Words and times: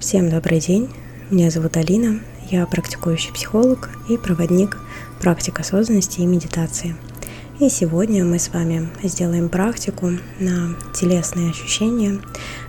Всем 0.00 0.30
добрый 0.30 0.60
день, 0.60 0.88
меня 1.28 1.50
зовут 1.50 1.76
Алина, 1.76 2.20
я 2.50 2.64
практикующий 2.64 3.34
психолог 3.34 3.90
и 4.08 4.16
проводник 4.16 4.78
практик 5.20 5.60
осознанности 5.60 6.20
и 6.20 6.26
медитации. 6.26 6.96
И 7.60 7.68
сегодня 7.68 8.24
мы 8.24 8.38
с 8.38 8.48
вами 8.48 8.88
сделаем 9.02 9.50
практику 9.50 10.12
на 10.38 10.74
телесные 10.94 11.50
ощущения, 11.50 12.18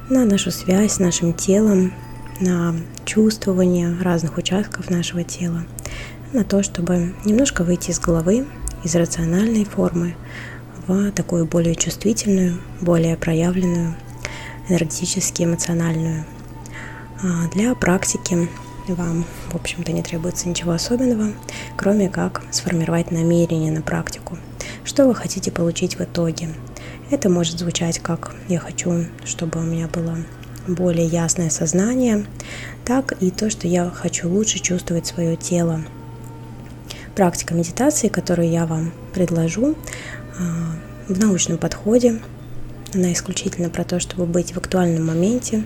на 0.09 0.25
нашу 0.25 0.51
связь 0.51 0.95
с 0.95 0.99
нашим 0.99 1.33
телом, 1.33 1.93
на 2.41 2.75
чувствование 3.05 3.95
разных 4.01 4.37
участков 4.37 4.89
нашего 4.89 5.23
тела, 5.23 5.63
на 6.33 6.43
то, 6.43 6.63
чтобы 6.63 7.15
немножко 7.23 7.63
выйти 7.63 7.91
из 7.91 7.99
головы, 8.01 8.45
из 8.83 8.93
рациональной 8.93 9.63
формы 9.63 10.15
в 10.85 11.13
такую 11.13 11.45
более 11.45 11.75
чувствительную, 11.75 12.57
более 12.81 13.15
проявленную, 13.15 13.95
энергетически 14.67 15.43
эмоциональную 15.43 16.25
для 17.53 17.75
практики 17.75 18.49
вам, 18.87 19.25
в 19.51 19.55
общем-то, 19.55 19.91
не 19.91 20.01
требуется 20.01 20.49
ничего 20.49 20.71
особенного, 20.71 21.33
кроме 21.77 22.09
как 22.09 22.41
сформировать 22.51 23.11
намерение 23.11 23.71
на 23.71 23.81
практику. 23.81 24.37
Что 24.83 25.07
вы 25.07 25.15
хотите 25.15 25.51
получить 25.51 25.97
в 25.97 26.01
итоге? 26.01 26.49
Это 27.09 27.29
может 27.29 27.59
звучать 27.59 27.99
как 27.99 28.35
«я 28.47 28.59
хочу, 28.59 29.05
чтобы 29.25 29.59
у 29.59 29.63
меня 29.63 29.87
было 29.87 30.17
более 30.67 31.05
ясное 31.05 31.49
сознание», 31.49 32.25
так 32.85 33.13
и 33.21 33.29
то, 33.31 33.49
что 33.49 33.67
я 33.67 33.89
хочу 33.89 34.29
лучше 34.29 34.59
чувствовать 34.59 35.05
свое 35.05 35.35
тело. 35.35 35.81
Практика 37.15 37.53
медитации, 37.53 38.07
которую 38.07 38.49
я 38.49 38.65
вам 38.65 38.91
предложу, 39.13 39.75
а, 40.39 40.75
в 41.07 41.19
научном 41.19 41.57
подходе 41.57 42.19
она 42.93 43.13
исключительно 43.13 43.69
про 43.69 43.83
то, 43.83 43.99
чтобы 43.99 44.25
быть 44.25 44.53
в 44.53 44.57
актуальном 44.57 45.05
моменте, 45.05 45.63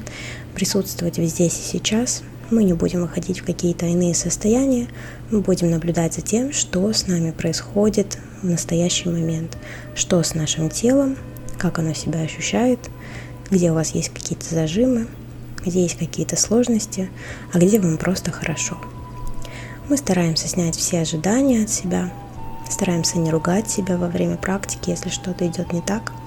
присутствовать 0.56 1.18
здесь 1.18 1.60
и 1.60 1.78
сейчас. 1.78 2.24
Мы 2.50 2.64
не 2.64 2.74
будем 2.74 3.02
выходить 3.02 3.42
в 3.42 3.46
какие-то 3.46 3.86
иные 3.86 4.16
состояния, 4.16 4.88
мы 5.30 5.42
будем 5.42 5.70
наблюдать 5.70 6.14
за 6.14 6.22
тем, 6.22 6.54
что 6.54 6.92
с 6.92 7.08
нами 7.08 7.32
происходит 7.32 8.18
в 8.42 8.46
настоящий 8.46 9.10
момент, 9.10 9.58
что 9.96 10.22
с 10.24 10.34
нашим 10.34 10.70
телом, 10.70 11.18
как 11.58 11.80
оно 11.80 11.94
себя 11.94 12.22
ощущает, 12.22 12.80
где 13.50 13.72
у 13.72 13.74
вас 13.74 13.96
есть 13.96 14.10
какие-то 14.10 14.54
зажимы, 14.54 15.08
где 15.64 15.82
есть 15.84 15.98
какие-то 15.98 16.36
сложности, 16.36 17.10
а 17.52 17.60
где 17.60 17.80
вам 17.80 17.98
просто 17.98 18.32
хорошо. 18.32 18.78
Мы 19.90 19.98
стараемся 19.98 20.48
снять 20.48 20.76
все 20.76 21.02
ожидания 21.02 21.64
от 21.64 21.70
себя, 21.70 22.12
стараемся 22.70 23.18
не 23.18 23.32
ругать 23.32 23.70
себя 23.70 23.98
во 23.98 24.08
время 24.08 24.38
практики, 24.38 24.92
если 24.92 25.10
что-то 25.10 25.46
идет 25.48 25.74
не 25.74 25.82
так– 25.82 26.12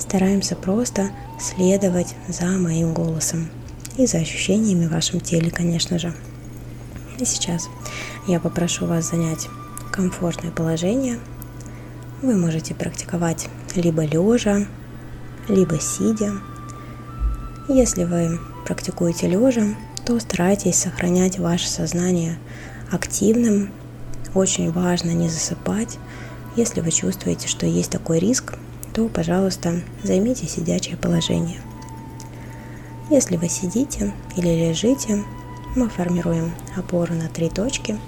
стараемся 0.00 0.56
просто 0.56 1.10
следовать 1.40 2.14
за 2.28 2.46
моим 2.46 2.92
голосом 2.92 3.48
и 3.96 4.06
за 4.06 4.18
ощущениями 4.18 4.86
в 4.86 4.92
вашем 4.92 5.20
теле, 5.20 5.50
конечно 5.50 5.98
же. 5.98 6.14
И 7.18 7.24
сейчас 7.24 7.68
я 8.26 8.40
попрошу 8.40 8.86
вас 8.86 9.10
занять 9.10 9.48
комфортное 9.90 10.50
положение. 10.50 11.18
Вы 12.22 12.36
можете 12.36 12.74
практиковать 12.74 13.48
либо 13.74 14.04
лежа, 14.04 14.66
либо 15.48 15.80
сидя. 15.80 16.32
Если 17.68 18.04
вы 18.04 18.38
практикуете 18.66 19.26
лежа, 19.26 19.74
то 20.04 20.18
старайтесь 20.20 20.76
сохранять 20.76 21.38
ваше 21.38 21.68
сознание 21.68 22.38
активным. 22.90 23.70
Очень 24.34 24.70
важно 24.70 25.10
не 25.10 25.28
засыпать. 25.28 25.98
Если 26.56 26.80
вы 26.80 26.90
чувствуете, 26.90 27.48
что 27.48 27.66
есть 27.66 27.90
такой 27.90 28.18
риск, 28.18 28.54
то, 29.00 29.08
пожалуйста, 29.08 29.80
займите 30.02 30.46
сидячее 30.46 30.98
положение. 30.98 31.58
Если 33.08 33.38
вы 33.38 33.48
сидите 33.48 34.12
или 34.36 34.68
лежите, 34.68 35.24
мы 35.74 35.88
формируем 35.88 36.52
опору 36.76 37.14
на 37.14 37.28
три 37.28 37.48
точки. 37.48 37.98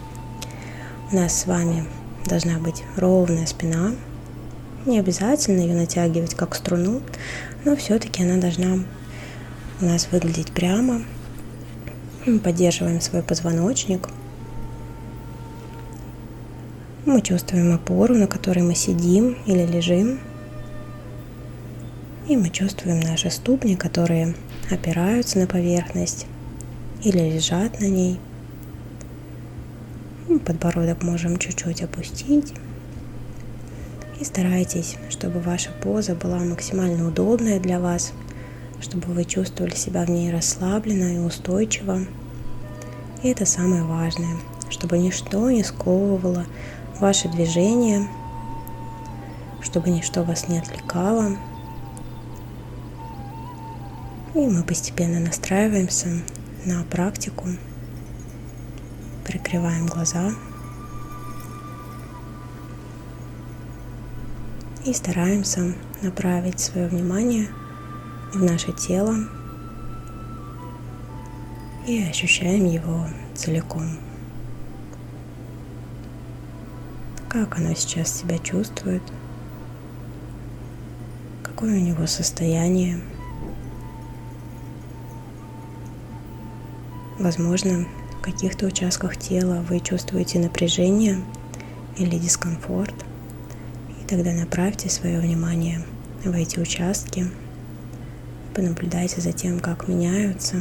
У 1.11 1.17
нас 1.17 1.41
с 1.41 1.47
вами 1.47 1.87
должна 2.27 2.59
быть 2.59 2.83
ровная 2.99 3.47
спина. 3.47 3.95
Не 4.85 4.99
обязательно 4.99 5.61
ее 5.61 5.75
натягивать 5.75 6.35
как 6.35 6.55
струну, 6.55 7.01
но 7.65 7.75
все-таки 7.75 8.23
она 8.23 8.37
должна 8.37 8.85
у 9.81 9.85
нас 9.87 10.09
выглядеть 10.13 10.53
прямо. 10.53 11.01
Мы 12.27 12.39
поддерживаем 12.39 13.01
свой 13.01 13.23
позвоночник. 13.23 14.11
Мы 17.07 17.23
чувствуем 17.23 17.75
опору, 17.75 18.15
на 18.15 18.27
которой 18.27 18.61
мы 18.61 18.75
сидим 18.75 19.39
или 19.47 19.65
лежим– 19.65 20.21
и 22.33 22.37
мы 22.37 22.49
чувствуем 22.49 23.01
наши 23.01 23.31
ступни, 23.31 23.77
которые 23.77 24.35
опираются 24.71 25.39
на 25.39 25.47
поверхность 25.47 26.27
или 27.03 27.19
лежат 27.19 27.79
на 27.79 27.85
ней. 27.85 28.19
Подбородок 30.47 31.03
можем 31.03 31.37
чуть-чуть 31.37 31.83
опустить. 31.83 32.55
И 34.19 34.25
старайтесь, 34.25 34.97
чтобы 35.11 35.41
ваша 35.41 35.73
поза 35.83 36.15
была 36.15 36.39
максимально 36.39 37.09
удобная 37.09 37.61
для 37.61 37.79
вас, 37.81 38.15
чтобы 38.81 39.13
вы 39.13 39.25
чувствовали 39.25 39.75
себя 39.75 40.07
в 40.07 40.09
ней 40.09 40.33
расслабленно 40.33 41.17
и 41.17 41.19
устойчиво. 41.19 42.01
И 43.23 43.29
это 43.29 43.45
самое 43.45 43.83
важное, 43.83 44.39
чтобы 44.71 44.97
ничто 44.97 45.51
не 45.51 45.63
сковывало 45.63 46.47
ваши 46.99 47.29
движения, 47.29 48.09
чтобы 49.61 49.91
ничто 49.91 50.23
вас 50.23 50.49
не 50.49 50.59
отвлекало, 50.59 51.37
и 54.35 54.39
мы 54.39 54.63
постепенно 54.63 55.21
настраиваемся 55.21 56.09
на 56.65 56.85
практику. 56.85 57.49
Прикрываем 59.27 59.87
глаза. 59.87 60.33
И 64.85 64.93
стараемся 64.95 65.75
направить 66.03 66.61
свое 66.61 66.89
внимание 66.89 67.49
в 68.33 68.43
наше 68.43 68.73
тело 68.73 69.15
и 71.87 72.03
ощущаем 72.03 72.65
его 72.67 73.07
целиком. 73.35 73.99
Как 77.29 77.59
оно 77.59 77.75
сейчас 77.75 78.21
себя 78.21 78.39
чувствует, 78.39 79.03
какое 81.43 81.77
у 81.77 81.81
него 81.81 82.07
состояние– 82.07 82.99
Возможно, 87.23 87.87
в 88.19 88.21
каких-то 88.21 88.67
участках 88.67 89.17
тела 89.17 89.65
вы 89.69 89.79
чувствуете 89.79 90.41
напряжение 90.41 91.23
или 91.97 92.19
дискомфорт. 92.19 92.97
И 93.91 94.09
тогда 94.09 94.33
направьте 94.33 94.91
свое 94.91 95.21
внимание 95.21 95.85
в 96.25 96.33
эти 96.33 96.59
участки. 96.59 97.29
Понаблюдайте 98.57 99.21
за 99.21 99.31
тем, 99.31 99.61
как 99.61 99.87
меняются 99.87 100.57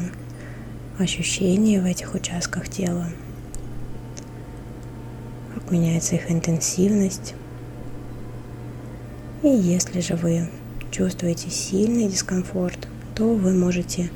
ощущения 0.99 1.81
в 1.81 1.85
этих 1.85 2.13
участках 2.13 2.69
тела, 2.69 3.07
как 5.55 5.71
меняется 5.71 6.13
их 6.13 6.29
интенсивность. 6.29 7.33
И 9.41 9.47
если 9.47 9.99
же 9.99 10.15
вы 10.15 10.47
чувствуете 10.91 11.49
сильный 11.49 12.07
дискомфорт, 12.07 12.87
то 13.15 13.33
вы 13.33 13.55
можете 13.55 14.11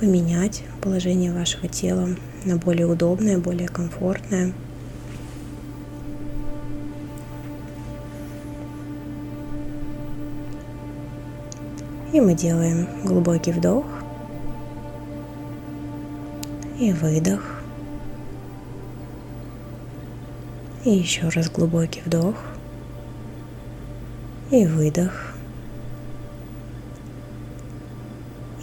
поменять 0.00 0.62
положение 0.80 1.30
вашего 1.30 1.68
тела 1.68 2.08
на 2.44 2.56
более 2.56 2.86
удобное, 2.86 3.38
более 3.38 3.68
комфортное. 3.68 4.54
И 12.14 12.20
мы 12.20 12.34
делаем 12.34 12.88
глубокий 13.04 13.52
вдох 13.52 13.84
и 16.78 16.92
выдох. 16.92 17.42
И 20.84 20.90
еще 20.90 21.28
раз 21.28 21.50
глубокий 21.50 22.00
вдох 22.04 22.36
и 24.50 24.66
выдох. 24.66 25.29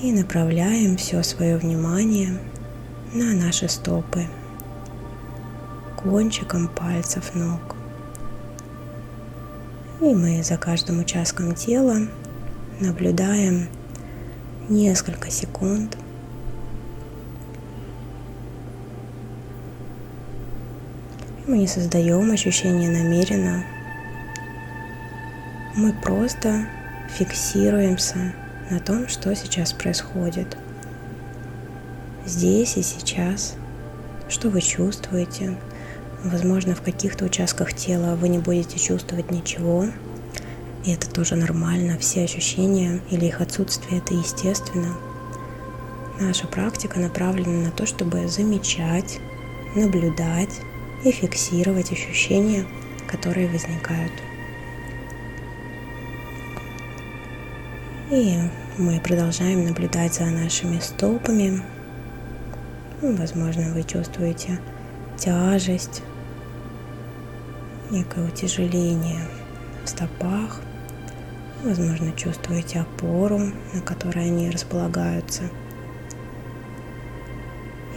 И 0.01 0.11
направляем 0.11 0.95
все 0.95 1.23
свое 1.23 1.57
внимание 1.57 2.37
на 3.13 3.33
наши 3.33 3.67
стопы, 3.67 4.25
кончиком 5.95 6.67
пальцев 6.67 7.33
ног. 7.33 7.75
И 10.01 10.13
мы 10.13 10.43
за 10.43 10.57
каждым 10.57 10.99
участком 10.99 11.55
тела 11.55 12.01
наблюдаем 12.79 13.69
несколько 14.69 15.31
секунд. 15.31 15.97
Мы 21.47 21.57
не 21.57 21.67
создаем 21.67 22.29
ощущение 22.29 22.89
намеренно. 22.91 23.63
Мы 25.75 25.93
просто 25.93 26.67
фиксируемся 27.09 28.35
на 28.69 28.79
том, 28.79 29.07
что 29.07 29.33
сейчас 29.35 29.73
происходит. 29.73 30.57
здесь 32.25 32.75
и 32.75 32.81
сейчас, 32.81 33.55
что 34.27 34.49
вы 34.49 34.61
чувствуете. 34.61 35.57
Возможно, 36.23 36.75
в 36.75 36.81
каких-то 36.81 37.25
участках 37.25 37.73
тела 37.73 38.15
вы 38.15 38.27
не 38.27 38.39
будете 38.39 38.77
чувствовать 38.77 39.31
ничего, 39.31 39.85
и 40.85 40.91
это 40.91 41.09
тоже 41.09 41.35
нормально, 41.35 41.97
все 41.97 42.23
ощущения 42.23 43.01
или 43.09 43.25
их 43.25 43.39
отсутствие– 43.39 43.99
это 44.05 44.13
естественно. 44.13 44.95
Наша 46.19 46.47
практика 46.47 46.99
направлена 46.99 47.65
на 47.65 47.71
то, 47.71 47.85
чтобы 47.85 48.27
замечать, 48.27 49.19
наблюдать 49.75 50.59
и 51.05 51.11
фиксировать 51.11 51.91
ощущения, 51.91 52.65
которые 53.07 53.47
возникают. 53.47 54.11
И 58.09 58.37
мы 58.77 59.01
продолжаем 59.01 59.65
наблюдать 59.65 60.13
за 60.13 60.27
нашими 60.27 60.79
стопами. 60.79 61.61
Ну, 63.01 63.13
возможно, 63.17 63.73
вы 63.73 63.83
чувствуете 63.83 64.61
тяжесть, 65.17 66.03
некое 67.89 68.25
утяжеление 68.25 69.19
в 69.83 69.89
стопах. 69.89 70.61
Возможно, 71.65 72.13
чувствуете 72.13 72.79
опору, 72.79 73.41
на 73.73 73.81
которой 73.81 74.27
они 74.27 74.51
располагаются. 74.51 75.43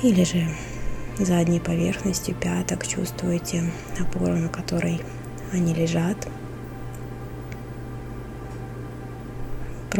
Или 0.02 0.24
же 0.24 0.44
задней 1.20 1.60
поверхностью 1.60 2.34
пяток 2.34 2.84
чувствуете 2.84 3.70
опору, 4.00 4.34
на 4.34 4.48
которой 4.48 5.00
они 5.52 5.72
лежат. 5.72 6.16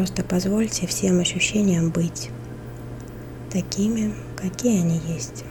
Просто 0.01 0.25
позвольте 0.25 0.87
всем 0.87 1.21
ощущениям 1.21 1.91
быть 1.91 2.31
такими, 3.53 4.15
какие 4.35 4.81
они 4.81 4.99
есть. 5.07 5.45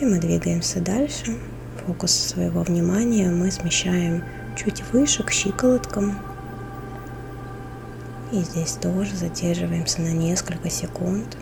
И 0.00 0.04
мы 0.04 0.18
двигаемся 0.18 0.80
дальше. 0.80 1.38
Фокус 1.86 2.10
своего 2.10 2.62
внимания 2.62 3.30
мы 3.30 3.52
смещаем 3.52 4.24
чуть 4.56 4.82
выше 4.92 5.22
к 5.22 5.30
щиколоткам. 5.30 6.18
И 8.32 8.40
здесь 8.40 8.72
тоже 8.72 9.14
задерживаемся 9.14 10.02
на 10.02 10.12
несколько 10.12 10.68
секунд, 10.68 11.36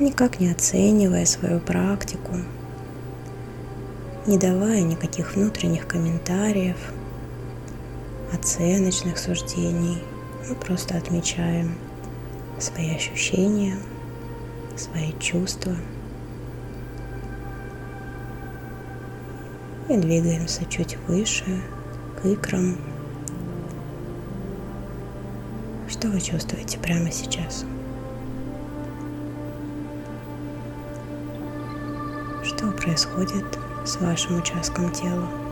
никак 0.00 0.40
не 0.40 0.50
оценивая 0.50 1.26
свою 1.26 1.60
практику, 1.60 2.34
не 4.26 4.38
давая 4.38 4.80
никаких 4.80 5.36
внутренних 5.36 5.86
комментариев, 5.86 6.78
оценочных 8.32 9.18
суждений. 9.18 9.98
Мы 10.48 10.54
просто 10.54 10.96
отмечаем 10.96 11.76
свои 12.58 12.94
ощущения, 12.94 13.76
свои 14.76 15.12
чувства– 15.18 15.74
И 19.88 19.96
двигаемся 19.96 20.66
чуть 20.66 20.98
выше, 21.08 21.62
к 22.20 22.26
икрам. 22.26 22.76
Что 25.88 26.08
вы 26.08 26.20
чувствуете 26.20 26.78
прямо 26.78 27.10
сейчас? 27.10 27.64
Что 32.44 32.70
происходит 32.72 33.46
с 33.86 33.96
вашим 33.98 34.40
участком 34.40 34.92
тела? 34.92 35.47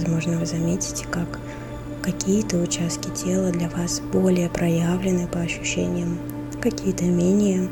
Возможно, 0.00 0.38
вы 0.38 0.46
заметите, 0.46 1.06
как 1.06 1.38
какие-то 2.02 2.56
участки 2.56 3.10
тела 3.10 3.50
для 3.50 3.68
вас 3.68 4.00
более 4.00 4.48
проявлены 4.48 5.26
по 5.26 5.40
ощущениям, 5.40 6.18
какие-то 6.62 7.04
менее. 7.04 7.68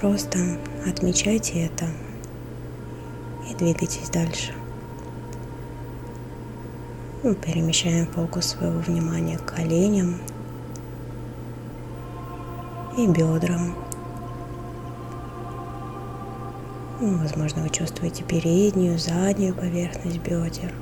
Просто 0.00 0.38
отмечайте 0.86 1.64
это 1.64 1.86
и 3.50 3.54
двигайтесь 3.56 4.08
дальше. 4.10 4.52
Мы 7.24 7.34
перемещаем 7.34 8.06
фокус 8.06 8.46
своего 8.46 8.78
внимания 8.78 9.36
к 9.36 9.46
коленям 9.46 10.20
и 12.96 13.04
бедрам. 13.08 13.74
Ну, 17.00 17.18
возможно, 17.18 17.62
вы 17.62 17.70
чувствуете 17.70 18.22
переднюю, 18.22 18.96
заднюю 18.96 19.54
поверхность 19.54 20.18
бедер. 20.18 20.72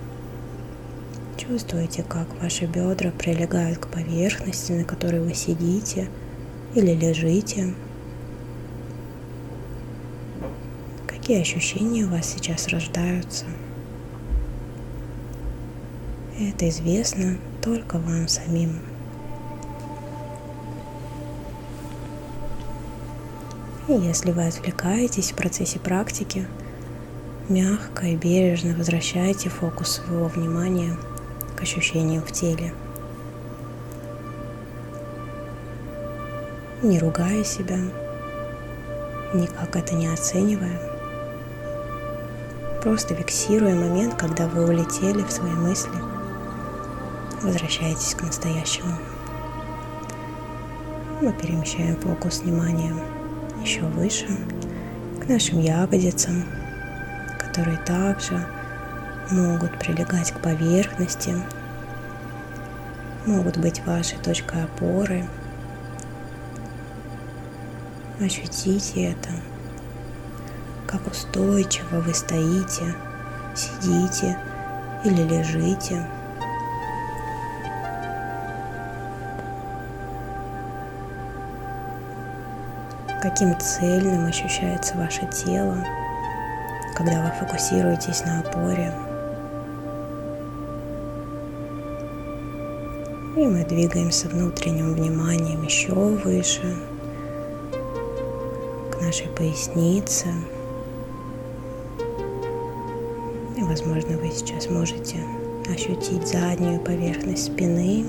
Чувствуете, 1.36 2.02
как 2.02 2.28
ваши 2.40 2.66
бедра 2.66 3.10
прилегают 3.10 3.78
к 3.78 3.88
поверхности, 3.88 4.72
на 4.72 4.84
которой 4.84 5.20
вы 5.20 5.34
сидите– 5.34 6.08
или 6.74 6.92
лежите. 6.92 7.72
Какие 11.06 11.40
ощущения 11.40 12.04
у 12.04 12.10
вас 12.10 12.26
сейчас 12.26 12.68
рождаются? 12.68 13.46
Это 16.38 16.68
известно 16.68 17.38
только 17.62 17.98
вам 17.98 18.28
самим. 18.28 18.80
И 23.86 23.92
если 23.92 24.32
вы 24.32 24.46
отвлекаетесь 24.46 25.30
в 25.30 25.36
процессе 25.36 25.78
практики, 25.78 26.46
мягко 27.48 28.06
и 28.06 28.16
бережно 28.16 28.74
возвращайте 28.74 29.48
фокус 29.48 29.92
своего 29.92 30.26
внимания 30.26 30.96
к 31.56 31.62
ощущениям 31.62 32.22
в 32.22 32.32
теле– 32.32 32.74
не 36.84 36.98
ругая 36.98 37.42
себя, 37.44 37.78
никак 39.32 39.74
это 39.74 39.94
не 39.94 40.06
оценивая. 40.06 40.78
Просто 42.82 43.14
фиксируя 43.14 43.74
момент, 43.74 44.14
когда 44.16 44.46
вы 44.46 44.66
улетели 44.66 45.22
в 45.22 45.30
свои 45.30 45.52
мысли, 45.52 45.90
возвращаетесь 47.42 48.14
к 48.14 48.22
настоящему. 48.22 48.98
Мы 51.22 51.32
перемещаем 51.32 51.96
фокус 51.96 52.42
внимания 52.42 52.94
еще 53.62 53.80
выше, 53.80 54.26
к 55.24 55.28
нашим 55.28 55.60
ягодицам, 55.60 56.44
которые 57.38 57.78
также 57.78 58.46
могут 59.30 59.78
прилегать 59.78 60.32
к 60.32 60.40
поверхности, 60.40 61.34
могут 63.26 63.56
быть 63.56 63.84
вашей 63.86 64.18
точкой 64.18 64.64
опоры– 64.64 65.24
Ощутите 68.20 69.10
это, 69.10 69.30
как 70.86 71.04
устойчиво 71.08 71.96
вы 72.00 72.14
стоите, 72.14 72.94
сидите 73.56 74.38
или 75.04 75.22
лежите. 75.22 76.06
Каким 83.20 83.58
цельным 83.58 84.26
ощущается 84.26 84.96
ваше 84.96 85.26
тело, 85.26 85.84
когда 86.94 87.20
вы 87.20 87.30
фокусируетесь 87.44 88.24
на 88.24 88.40
опоре. 88.40 88.92
И 93.36 93.46
мы 93.46 93.64
двигаемся 93.64 94.28
внутренним 94.28 94.94
вниманием 94.94 95.62
еще 95.62 95.92
выше– 95.92 96.76
нашей 99.04 99.28
пояснице. 99.28 100.26
И, 103.56 103.62
возможно, 103.62 104.16
вы 104.18 104.30
сейчас 104.30 104.68
можете 104.68 105.18
ощутить 105.68 106.26
заднюю 106.26 106.80
поверхность 106.80 107.44
спины, 107.44 108.06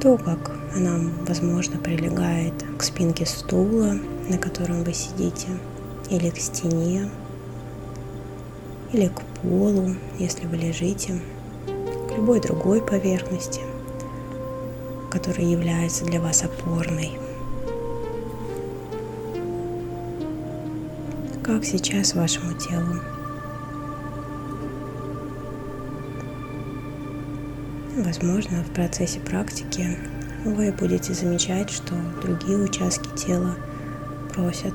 то, 0.00 0.16
как 0.16 0.56
она, 0.74 0.98
возможно, 1.28 1.78
прилегает 1.78 2.54
к 2.78 2.82
спинке 2.82 3.26
стула, 3.26 3.94
на 4.28 4.38
котором 4.38 4.82
вы 4.82 4.92
сидите, 4.92 5.48
или 6.10 6.30
к 6.30 6.38
стене, 6.38 7.08
или 8.92 9.06
к 9.06 9.22
полу, 9.40 9.94
если 10.18 10.46
вы 10.46 10.56
лежите, 10.56 11.20
к 11.31 11.31
любой 12.16 12.40
другой 12.40 12.80
поверхности, 12.80 13.60
которая 15.10 15.46
является 15.46 16.04
для 16.04 16.20
вас 16.20 16.42
опорной. 16.42 17.18
как 21.42 21.64
сейчас 21.64 22.14
вашему 22.14 22.54
телу. 22.54 23.00
Возможно, 27.96 28.62
в 28.62 28.72
процессе 28.72 29.20
практики 29.20 29.98
вы 30.44 30.72
будете 30.72 31.14
замечать, 31.14 31.70
что 31.70 31.94
другие 32.22 32.58
участки 32.58 33.08
тела 33.16 33.56
просят 34.32 34.74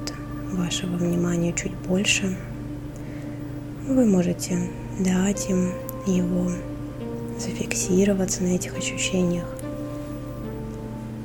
вашего 0.51 0.98
внимания 0.98 1.53
чуть 1.53 1.74
больше. 1.74 2.38
Вы 3.88 4.06
можете 4.06 4.70
дать 5.00 5.50
им 5.50 5.72
его 6.06 6.51
зафиксироваться 7.39 8.44
на 8.44 8.56
этих 8.56 8.77
ощущениях, 8.77 9.48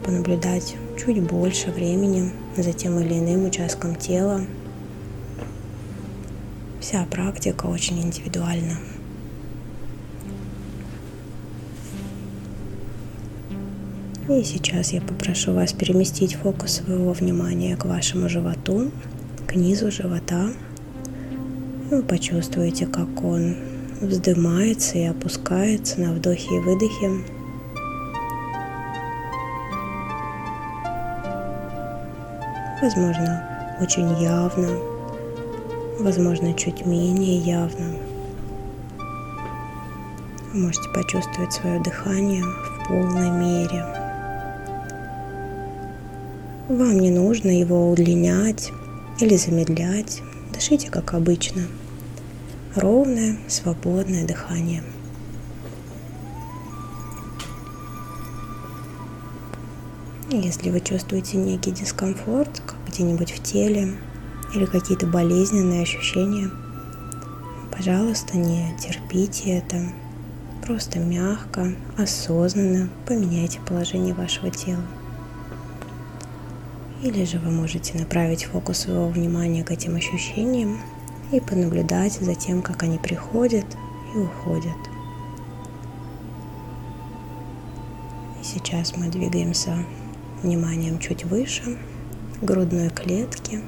понаблюдать 0.04 0.76
чуть 0.98 1.22
больше 1.22 1.70
времени 1.70 2.30
за 2.56 2.72
тем 2.72 2.98
или 3.00 3.18
иным 3.18 3.46
участком 3.46 3.96
тела. 3.96 4.42
Вся 6.80 7.04
практика 7.10 7.66
очень 7.66 8.00
индивидуальна. 8.00 8.76
И 14.28 14.44
сейчас 14.44 14.92
я 14.92 15.00
попрошу 15.00 15.52
вас 15.52 15.72
переместить 15.72 16.34
фокус 16.34 16.72
своего 16.72 17.12
внимания 17.12 17.76
к 17.76 17.84
вашему 17.84 18.28
животу, 18.28 18.90
к 19.46 19.54
низу 19.54 19.90
живота. 19.90 20.52
Вы 21.90 22.02
почувствуете, 22.02 22.86
как 22.86 23.22
он 23.24 23.56
вздымается 24.02 24.98
и 24.98 25.04
опускается 25.04 26.00
на 26.00 26.12
вдохе 26.12 26.56
и 26.56 26.60
выдохе. 26.60 27.10
Возможно, 32.82 33.78
очень 33.80 34.20
явно, 34.20 34.68
возможно, 36.00 36.52
чуть 36.54 36.84
менее 36.84 37.38
явно. 37.38 37.94
Вы 40.52 40.58
можете 40.58 40.88
почувствовать 40.92 41.52
свое 41.52 41.80
дыхание 41.80 42.42
в 42.42 42.88
полной 42.88 43.30
мере. 43.30 43.86
Вам 46.68 46.98
не 46.98 47.10
нужно 47.10 47.50
его 47.50 47.90
удлинять 47.90 48.72
или 49.20 49.36
замедлять. 49.36 50.22
Дышите 50.52 50.90
как 50.90 51.14
обычно– 51.14 51.62
ровное, 52.74 53.38
свободное 53.48 54.26
дыхание. 54.26 54.82
Если 60.30 60.70
вы 60.70 60.80
чувствуете 60.80 61.36
некий 61.36 61.72
дискомфорт 61.72 62.62
где-нибудь 62.88 63.32
в 63.32 63.42
теле 63.42 63.98
или 64.54 64.64
какие-то 64.64 65.06
болезненные 65.06 65.82
ощущения, 65.82 66.50
пожалуйста, 67.70 68.38
не 68.38 68.74
терпите 68.78 69.58
это. 69.58 69.92
Просто 70.66 71.00
мягко, 71.00 71.74
осознанно 71.98 72.88
поменяйте 73.06 73.58
положение 73.66 74.14
вашего 74.14 74.48
тела. 74.50 74.84
Или 77.02 77.24
же 77.24 77.38
вы 77.38 77.50
можете 77.50 77.98
направить 77.98 78.44
фокус 78.44 78.78
своего 78.78 79.08
внимания 79.08 79.64
к 79.64 79.72
этим 79.72 79.96
ощущениям 79.96 80.78
и 81.32 81.40
понаблюдать 81.40 82.12
за 82.12 82.34
тем, 82.34 82.62
как 82.62 82.82
они 82.82 82.98
приходят 82.98 83.66
и 84.14 84.18
уходят. 84.18 84.76
И 88.40 88.44
сейчас 88.44 88.96
мы 88.96 89.08
двигаемся 89.08 89.76
вниманием 90.42 90.98
чуть 90.98 91.24
выше 91.24 91.78
грудной 92.42 92.90
клетки. 92.90 93.60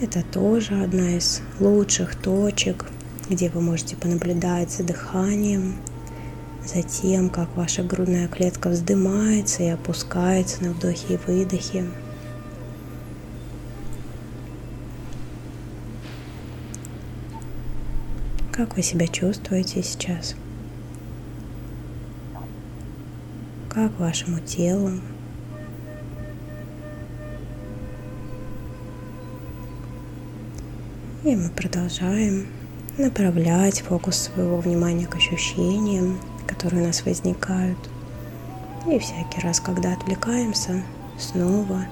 Это 0.00 0.22
тоже 0.22 0.82
одна 0.82 1.16
из 1.16 1.42
лучших 1.58 2.16
точек, 2.16 2.86
где 3.28 3.48
вы 3.50 3.60
можете 3.60 3.96
понаблюдать 3.96 4.70
за 4.70 4.84
дыханием, 4.84 5.76
за 6.64 6.82
тем, 6.82 7.30
как 7.30 7.56
ваша 7.56 7.82
грудная 7.82 8.28
клетка 8.28 8.68
вздымается 8.68 9.62
и 9.62 9.68
опускается 9.68 10.62
на 10.62 10.72
вдохе 10.72 11.14
и 11.14 11.16
выдохе. 11.16 11.86
Как 18.58 18.74
вы 18.74 18.82
себя 18.82 19.06
чувствуете 19.06 19.84
сейчас? 19.84 20.34
Как 23.70 23.96
вашему 24.00 24.40
телу? 24.40 24.94
И 31.22 31.36
мы 31.36 31.50
продолжаем 31.50 32.48
направлять 32.98 33.82
фокус 33.82 34.16
своего 34.16 34.56
внимания 34.56 35.06
к 35.06 35.14
ощущениям, 35.14 36.18
которые 36.48 36.82
у 36.82 36.86
нас 36.86 37.04
возникают. 37.04 37.78
И 38.90 38.98
всякий 38.98 39.40
раз, 39.40 39.60
когда 39.60 39.92
отвлекаемся, 39.92 40.82
снова 41.16 41.86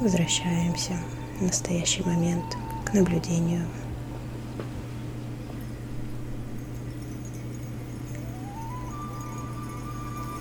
возвращаемся 0.00 0.94
в 1.38 1.42
настоящий 1.44 2.02
момент 2.02 2.56
к 2.84 2.94
наблюдению. 2.94 3.64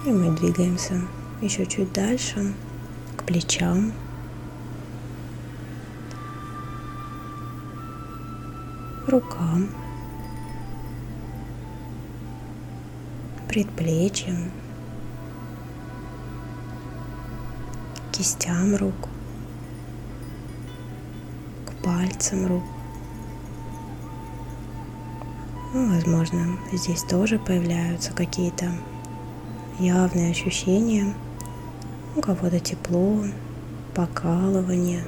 И 0.05 0.11
мы 0.11 0.35
двигаемся 0.35 1.01
еще 1.41 1.65
чуть 1.65 1.91
дальше 1.93 2.53
к 3.17 3.23
плечам. 3.23 3.93
рукам, 9.09 9.69
предплечьям, 13.47 14.51
кистям 18.11 18.75
рук, 18.75 19.09
к 21.65 21.83
пальцам 21.83 22.47
рук. 22.47 22.63
Ну, 25.73 25.93
возможно, 25.93 26.57
здесь 26.71 27.03
тоже 27.03 27.39
появляются 27.39 28.11
какие-то 28.13 28.71
явные 29.79 30.31
ощущения. 30.31 31.13
У 32.15 32.21
кого-то 32.21 32.59
тепло, 32.59 33.23
покалывание 33.95 35.03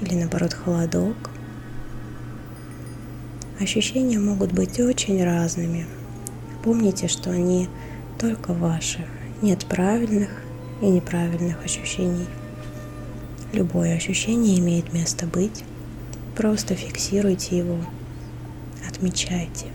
или 0.00 0.14
наоборот 0.14 0.52
холодок. 0.52 1.16
Ощущения 3.60 4.18
могут 4.18 4.52
быть 4.52 4.78
очень 4.80 5.24
разными. 5.24 5.86
Помните, 6.62 7.08
что 7.08 7.30
они 7.30 7.68
только 8.18 8.52
ваши. 8.52 9.06
Нет 9.40 9.66
правильных 9.66 10.30
и 10.82 10.86
неправильных 10.86 11.64
ощущений. 11.64 12.26
Любое 13.52 13.96
ощущение 13.96 14.58
имеет 14.58 14.92
место 14.92 15.26
быть. 15.26 15.64
Просто 16.36 16.74
фиксируйте 16.74 17.56
его, 17.58 17.78
отмечайте. 18.86 19.66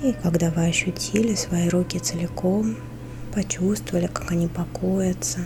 И 0.00 0.12
когда 0.12 0.50
вы 0.50 0.66
ощутили 0.66 1.34
свои 1.34 1.68
руки 1.68 1.98
целиком, 1.98 2.76
почувствовали, 3.34 4.06
как 4.06 4.30
они 4.30 4.46
покоятся 4.46 5.40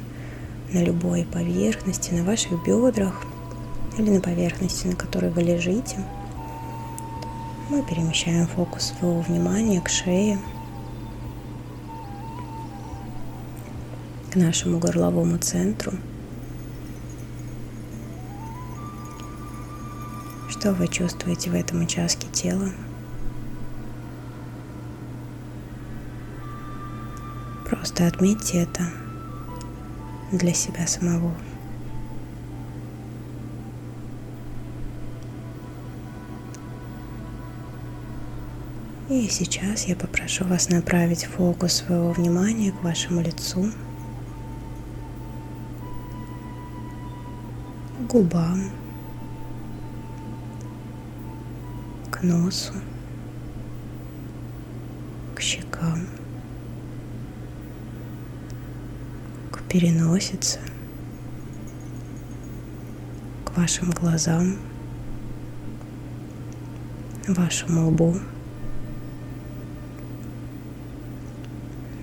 на 0.72 0.84
любой 0.84 1.24
поверхности, 1.24 2.12
на 2.12 2.22
ваших 2.22 2.62
бедрах 2.62 3.24
или 3.96 4.10
на 4.10 4.20
поверхности, 4.20 4.88
на 4.88 4.94
которой 4.94 5.30
вы 5.30 5.40
лежите, 5.40 5.96
мы 7.70 7.82
перемещаем 7.82 8.46
фокус 8.46 8.92
своего 8.92 9.22
внимания 9.22 9.80
к 9.80 9.88
шее, 9.88 10.38
к 14.30 14.36
нашему 14.36 14.78
горловому 14.78 15.38
центру. 15.38 15.92
Что 20.50 20.74
вы 20.74 20.88
чувствуете 20.88 21.50
в 21.50 21.54
этом 21.54 21.82
участке 21.82 22.28
тела? 22.28 22.68
Просто 27.82 28.06
отметьте 28.06 28.62
это 28.62 28.84
для 30.30 30.54
себя 30.54 30.86
самого. 30.86 31.32
И 39.08 39.26
сейчас 39.28 39.86
я 39.86 39.96
попрошу 39.96 40.44
вас 40.44 40.68
направить 40.68 41.24
фокус 41.24 41.72
своего 41.72 42.12
внимания 42.12 42.70
к 42.70 42.84
вашему 42.84 43.20
лицу, 43.20 43.72
губам, 48.08 48.70
к 52.12 52.22
носу, 52.22 52.74
к 55.34 55.40
щекам. 55.40 56.21
Переносится 59.72 60.58
к 63.46 63.56
вашим 63.56 63.90
глазам, 63.90 64.58
вашему 67.26 67.88
лбу. 67.88 68.14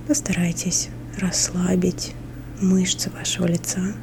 Постарайтесь 0.08 0.90
расслабить 1.20 2.16
мышцы 2.60 3.12
вашего 3.12 3.46
лица, 3.46 3.94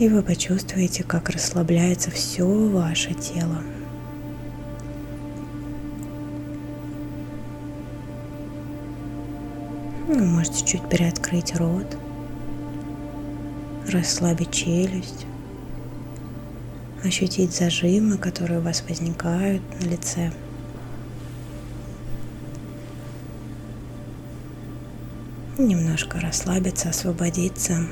и 0.00 0.08
вы 0.08 0.20
почувствуете, 0.24 1.04
как 1.04 1.28
расслабляется 1.28 2.10
все 2.10 2.44
ваше 2.44 3.14
тело. 3.14 3.62
Вы 10.08 10.24
можете 10.24 10.66
чуть 10.66 10.88
приоткрыть 10.88 11.54
рот, 11.54 11.96
расслабить 13.88 14.50
челюсть, 14.50 15.26
ощутить 17.02 17.54
зажимы, 17.54 18.16
которые 18.16 18.60
у 18.60 18.62
вас 18.62 18.82
возникают 18.88 19.62
на 19.80 19.84
лице. 19.86 20.32
Немножко 25.58 26.18
расслабиться, 26.18 26.88
освободиться. 26.88 27.86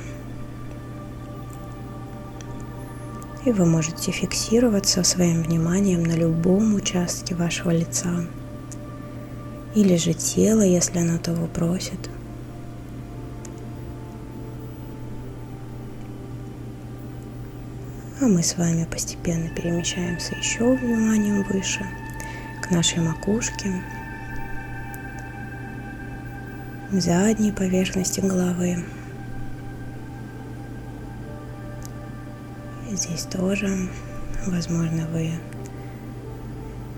И 3.45 3.53
вы 3.53 3.67
можете 3.67 4.13
фиксироваться 4.13 5.03
своим 5.03 5.43
вниманием 5.43 6.03
на 6.03 6.13
любом 6.13 6.75
участке 6.75 7.35
вашего 7.35 7.71
лица 7.71 8.27
или 9.75 9.97
же 9.97 10.13
тело, 10.13 10.63
если 10.63 10.99
оно 10.99 11.19
того 11.19 11.47
просит. 11.47 12.11
А 18.23 18.29
мы 18.29 18.41
с 18.41 18.57
вами 18.57 18.85
постепенно 18.85 19.49
перемещаемся 19.49 20.37
еще 20.37 20.77
вниманием 20.77 21.43
выше, 21.43 21.85
к 22.61 22.71
нашей 22.71 23.01
макушке, 23.01 23.83
к 26.93 27.01
задней 27.01 27.51
поверхности 27.51 28.21
головы. 28.21 28.85
Здесь 32.93 33.23
тоже, 33.23 33.89
возможно, 34.47 35.09
вы 35.09 35.33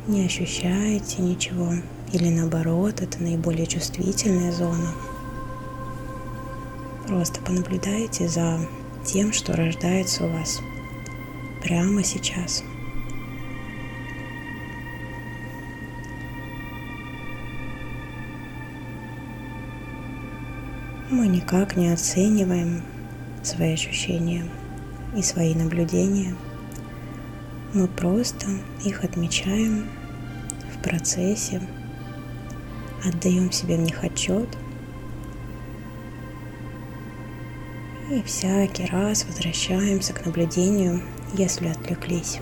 не 0.06 0.26
ощущаете 0.26 1.22
ничего 1.22 1.72
или 2.12 2.28
наоборот, 2.28 3.00
это 3.00 3.22
наиболее 3.22 3.66
чувствительная 3.66 4.52
зона. 4.52 4.92
Просто 7.06 7.40
понаблюдайте 7.40 8.28
за 8.28 8.58
тем, 9.06 9.32
что 9.32 9.56
рождается 9.56 10.26
у 10.26 10.28
вас 10.30 10.60
прямо 11.64 12.04
сейчас. 12.04 12.62
Мы 21.10 21.26
никак 21.26 21.76
не 21.76 21.90
оцениваем 21.90 22.82
свои 23.42 23.72
ощущения 23.72 24.44
и 25.16 25.22
свои 25.22 25.54
наблюдения. 25.54 26.36
Мы 27.72 27.88
просто 27.88 28.46
их 28.84 29.02
отмечаем 29.02 29.88
в 30.72 30.82
процессе 30.82 31.60
отдаем 33.04 33.52
себе 33.52 33.76
в 33.76 33.80
них 33.80 34.02
отчет. 34.02 34.48
И 38.10 38.22
всякий 38.22 38.86
раз 38.86 39.24
возвращаемся 39.24 40.12
к 40.12 40.24
наблюдению, 40.24 41.02
если 41.34 41.68
отвлеклись. 41.68 42.40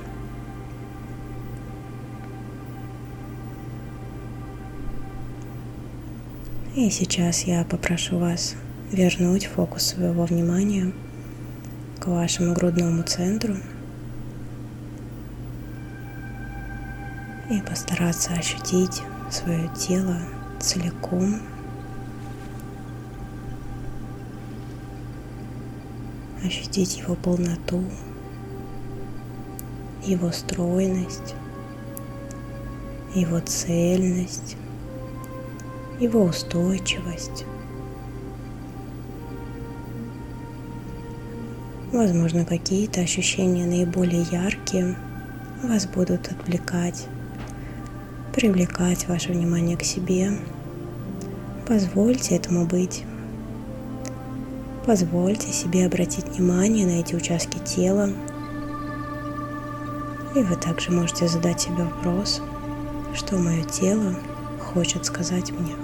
И 6.75 6.89
сейчас 6.89 7.43
я 7.43 7.65
попрошу 7.65 8.19
вас 8.19 8.55
вернуть 8.91 9.47
фокус 9.47 9.89
своего 9.89 10.25
внимания 10.25 10.93
к 12.01 12.07
вашему 12.07 12.55
грудному 12.55 13.03
центру 13.03 13.57
и 17.51 17.61
постараться 17.61 18.33
ощутить 18.33 19.03
свое 19.31 19.69
тело 19.77 20.17
целиком. 20.61 21.41
Ощутить 26.45 26.99
его 26.99 27.15
полноту, 27.15 27.85
его 30.05 30.33
стройность, 30.33 31.35
его 33.15 33.41
цельность, 33.41 34.57
его 36.01 36.25
устойчивость. 36.25 37.45
Возможно, 41.93 42.45
какие-то 42.45 43.01
ощущения 43.01 43.67
наиболее 43.67 44.23
яркие 44.31 44.97
вас 45.63 45.87
будут 45.87 46.33
отвлекать 46.33 47.07
привлекать 48.33 49.07
ваше 49.09 49.33
внимание 49.33 49.77
к 49.77 49.85
себе. 49.85 50.33
Позвольте 51.67 52.37
этому 52.37 52.67
быть. 52.67 53.05
Позвольте 54.87 55.53
себе 55.53 55.87
обратить 55.87 56.27
внимание 56.27 56.87
на 56.87 57.01
эти 57.01 57.15
участки 57.15 57.59
тела. 57.59 58.11
И 60.35 60.43
вы 60.43 60.57
также 60.57 60.91
можете 60.91 61.29
задать 61.29 61.61
себе 61.61 61.85
вопрос, 61.85 62.41
что 63.15 63.37
мое 63.37 63.65
тело 63.65 64.15
хочет 64.61 65.05
сказать 65.05 65.53
мне. 65.53 65.75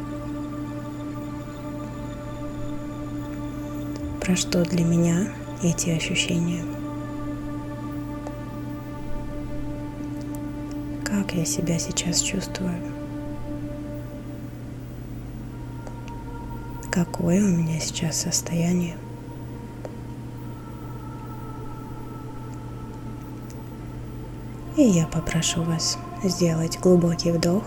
Про 4.21 4.37
что 4.37 4.65
для 4.65 4.85
меня 4.85 5.29
эти 5.63 5.91
ощущения? 5.91 6.65
как 11.29 11.37
я 11.37 11.45
себя 11.45 11.79
сейчас 11.79 12.21
чувствую. 12.21 12.73
Какое 16.91 17.45
у 17.45 17.49
меня 17.49 17.79
сейчас 17.81 18.23
состояние. 18.23 18.97
И 24.79 24.83
я 24.83 25.09
попрошу 25.09 25.65
вас 25.65 25.99
сделать 26.23 26.79
глубокий 26.79 27.33
вдох 27.33 27.65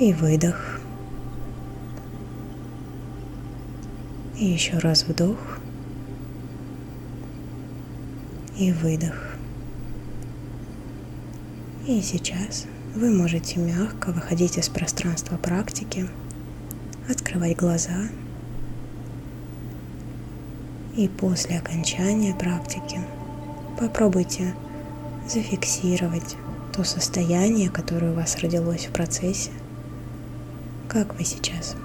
и 0.00 0.12
выдох. 0.12 0.80
И 4.36 4.44
еще 4.44 4.78
раз 4.78 5.04
вдох 5.04 5.60
и 8.58 8.72
выдох. 8.72 9.36
И 11.86 12.02
сейчас 12.02 12.66
вы 12.96 13.14
можете 13.16 13.60
мягко 13.60 14.10
выходить 14.10 14.58
из 14.58 14.68
пространства 14.68 15.36
практики, 15.36 16.08
открывать 17.08 17.56
глаза. 17.56 18.08
И 20.96 21.06
после 21.06 21.60
окончания 21.60 22.34
практики 22.34 22.98
попробуйте 23.78 24.54
зафиксировать 25.28 26.36
то 26.74 26.84
состояние, 26.84 27.70
которое 27.70 28.12
у 28.12 28.14
вас 28.14 28.36
родилось 28.38 28.86
в 28.86 28.92
процессе, 28.92 29.50
как 30.88 31.14
вы 31.14 31.24
сейчас. 31.24 31.76